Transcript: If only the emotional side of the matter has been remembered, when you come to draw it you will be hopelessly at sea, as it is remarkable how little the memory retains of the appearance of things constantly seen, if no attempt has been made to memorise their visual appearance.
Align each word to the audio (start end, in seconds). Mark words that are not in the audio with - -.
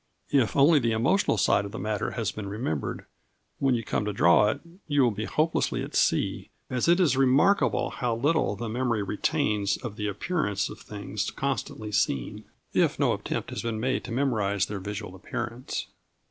If 0.31 0.55
only 0.55 0.79
the 0.79 0.93
emotional 0.93 1.37
side 1.37 1.63
of 1.63 1.71
the 1.71 1.77
matter 1.77 2.13
has 2.17 2.31
been 2.31 2.49
remembered, 2.49 3.05
when 3.59 3.75
you 3.75 3.83
come 3.83 4.03
to 4.05 4.11
draw 4.13 4.49
it 4.49 4.59
you 4.87 5.03
will 5.03 5.11
be 5.11 5.25
hopelessly 5.25 5.83
at 5.83 5.93
sea, 5.95 6.49
as 6.71 6.87
it 6.87 6.99
is 6.99 7.15
remarkable 7.15 7.91
how 7.91 8.15
little 8.15 8.55
the 8.55 8.67
memory 8.67 9.03
retains 9.03 9.77
of 9.77 9.97
the 9.97 10.07
appearance 10.07 10.69
of 10.71 10.79
things 10.79 11.29
constantly 11.29 11.91
seen, 11.91 12.45
if 12.73 12.97
no 12.97 13.13
attempt 13.13 13.51
has 13.51 13.61
been 13.61 13.79
made 13.79 14.03
to 14.05 14.11
memorise 14.11 14.65
their 14.65 14.79
visual 14.79 15.13
appearance. 15.13 15.85